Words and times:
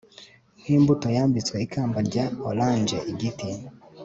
Nkimbuto 0.61 1.07
yambitswe 1.17 1.55
ikamba 1.65 1.97
rya 2.07 2.25
orangeigiti 2.49 3.49